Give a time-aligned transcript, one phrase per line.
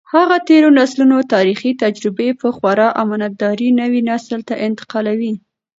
[0.13, 5.33] هغه د تېرو نسلونو تاریخي تجربې په خورا امانتدارۍ نوي نسل ته انتقالوي.